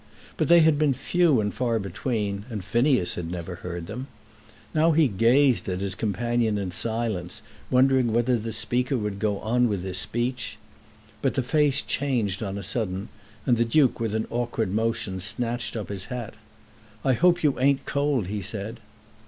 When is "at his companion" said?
5.69-6.57